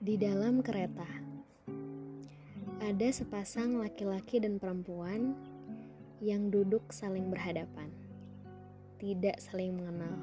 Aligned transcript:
Di 0.00 0.16
dalam 0.16 0.64
kereta, 0.64 1.04
ada 2.80 3.08
sepasang 3.12 3.84
laki-laki 3.84 4.40
dan 4.40 4.56
perempuan 4.56 5.36
yang 6.24 6.48
duduk 6.48 6.88
saling 6.88 7.28
berhadapan, 7.28 7.92
tidak 8.96 9.36
saling 9.44 9.76
mengenal. 9.76 10.16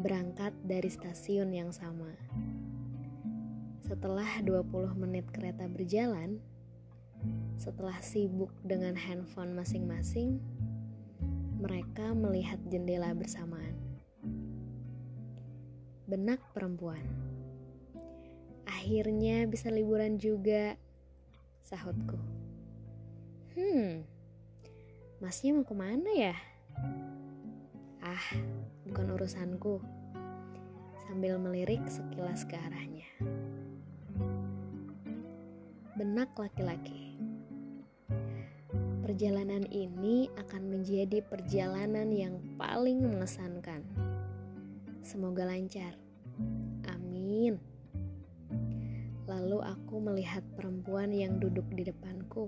Berangkat 0.00 0.56
dari 0.64 0.88
stasiun 0.88 1.52
yang 1.52 1.68
sama. 1.68 2.16
Setelah 3.84 4.40
20 4.40 4.96
menit 4.96 5.28
kereta 5.28 5.68
berjalan, 5.68 6.40
setelah 7.60 8.00
sibuk 8.00 8.56
dengan 8.64 8.96
handphone 8.96 9.52
masing-masing, 9.52 10.40
mereka 11.60 12.16
melihat 12.16 12.56
jendela 12.72 13.12
bersamaan. 13.12 13.76
Benak 16.08 16.40
perempuan 16.56 17.33
Akhirnya 18.84 19.48
bisa 19.48 19.72
liburan 19.72 20.20
juga, 20.20 20.76
sahutku. 21.64 22.20
Hmm, 23.56 24.04
masnya 25.24 25.56
mau 25.56 25.64
ke 25.64 25.72
mana 25.72 26.12
ya? 26.12 26.36
Ah, 28.04 28.20
bukan 28.84 29.16
urusanku. 29.16 29.80
Sambil 31.00 31.40
melirik 31.40 31.80
sekilas 31.88 32.44
ke 32.44 32.60
arahnya. 32.60 33.08
Benak 35.96 36.36
laki-laki. 36.36 37.16
Perjalanan 39.00 39.64
ini 39.72 40.28
akan 40.36 40.76
menjadi 40.76 41.24
perjalanan 41.24 42.12
yang 42.12 42.36
paling 42.60 43.00
mengesankan. 43.00 43.80
Semoga 45.00 45.48
lancar. 45.48 45.96
Aku 49.74 49.98
melihat 49.98 50.46
perempuan 50.54 51.10
yang 51.10 51.42
duduk 51.42 51.66
di 51.74 51.82
depanku. 51.82 52.46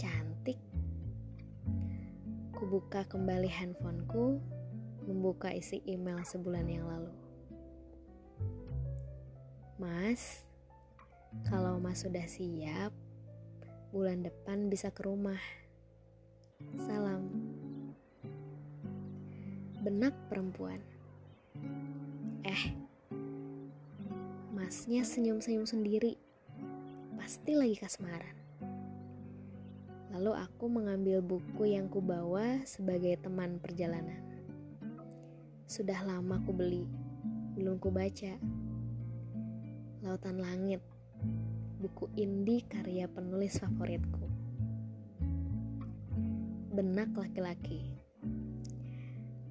Cantik. 0.00 0.56
Kubuka 2.56 3.04
kembali 3.04 3.44
handphoneku, 3.52 4.40
membuka 5.04 5.52
isi 5.52 5.84
email 5.84 6.24
sebulan 6.24 6.64
yang 6.72 6.88
lalu. 6.88 7.12
Mas, 9.76 10.48
kalau 11.44 11.76
Mas 11.76 12.00
sudah 12.00 12.24
siap, 12.24 12.88
bulan 13.92 14.24
depan 14.24 14.72
bisa 14.72 14.88
ke 14.88 15.04
rumah. 15.04 15.40
Salam. 16.80 17.28
Benak 19.84 20.16
perempuan. 20.32 20.80
Eh, 22.40 22.79
Masnya 24.70 25.02
senyum-senyum 25.02 25.66
sendiri. 25.66 26.14
Pasti 27.18 27.58
lagi 27.58 27.74
kasmaran. 27.74 28.38
Lalu 30.14 30.30
aku 30.46 30.70
mengambil 30.70 31.18
buku 31.26 31.74
yang 31.74 31.90
kubawa 31.90 32.62
sebagai 32.62 33.18
teman 33.18 33.58
perjalanan. 33.58 34.22
Sudah 35.66 36.06
lama 36.06 36.38
ku 36.46 36.54
beli, 36.54 36.86
belum 37.58 37.82
ku 37.82 37.90
baca. 37.90 38.38
Lautan 40.06 40.38
Langit, 40.38 40.86
buku 41.82 42.06
indie 42.14 42.62
karya 42.62 43.10
penulis 43.10 43.58
favoritku. 43.58 44.22
Benak 46.70 47.10
laki-laki. 47.18 47.98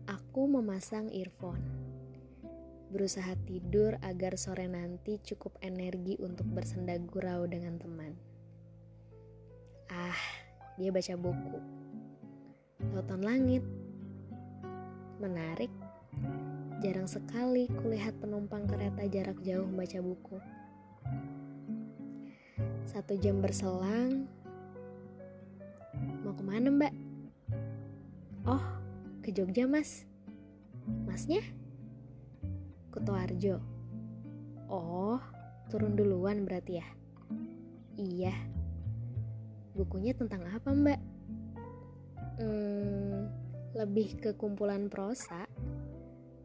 Aku 0.07 0.47
memasang 0.47 1.11
earphone 1.11 1.89
berusaha 2.89 3.37
tidur 3.45 4.01
agar 4.01 4.33
sore 4.33 4.65
nanti 4.65 5.21
cukup 5.21 5.61
energi 5.61 6.17
untuk 6.17 6.49
bersenda 6.49 6.97
gurau 6.97 7.45
dengan 7.45 7.77
teman. 7.77 8.17
Ah, 9.93 10.17
dia 10.77 10.89
baca 10.89 11.14
buku. 11.14 11.58
Lautan 12.93 13.21
langit. 13.21 13.61
Menarik. 15.21 15.69
Jarang 16.81 17.05
sekali 17.05 17.69
kulihat 17.69 18.17
penumpang 18.17 18.65
kereta 18.65 19.05
jarak 19.05 19.37
jauh 19.45 19.69
membaca 19.69 19.99
buku. 20.02 20.37
Satu 22.89 23.14
jam 23.21 23.37
berselang. 23.37 24.25
Mau 26.25 26.33
ke 26.33 26.41
mana 26.41 26.73
mbak? 26.73 26.93
Oh, 28.49 28.64
ke 29.21 29.30
Jogja 29.30 29.69
mas. 29.69 30.09
Masnya? 31.05 31.45
Kutoarjo. 32.89 33.61
Oh, 34.70 35.22
turun 35.70 35.94
duluan 35.94 36.45
berarti 36.45 36.82
ya? 36.82 36.88
Iya. 37.98 38.33
Bukunya 39.77 40.17
tentang 40.17 40.45
apa, 40.50 40.73
Mbak? 40.73 41.00
Hmm, 42.42 43.30
lebih 43.77 44.17
ke 44.17 44.30
kumpulan 44.33 44.89
prosa. 44.89 45.45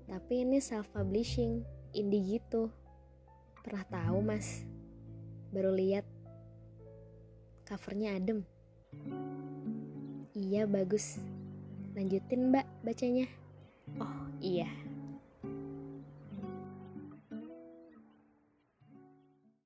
Tapi 0.05 0.45
ini 0.45 0.61
self-publishing, 0.61 1.65
indie 1.97 2.37
gitu. 2.37 2.69
Pernah 3.65 3.85
tahu, 3.89 4.19
Mas? 4.21 4.69
Baru 5.49 5.73
lihat. 5.73 6.05
Covernya 7.65 8.21
adem. 8.21 8.45
Iya, 10.37 10.69
bagus. 10.69 11.17
Lanjutin, 11.97 12.53
Mbak, 12.53 12.67
bacanya. 12.85 13.27
Oh, 13.97 14.29
iya. 14.45 14.69